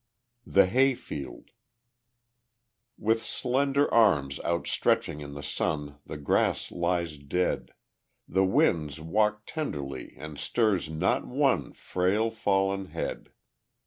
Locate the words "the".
0.47-0.65, 5.35-5.43, 6.07-6.17, 8.27-8.43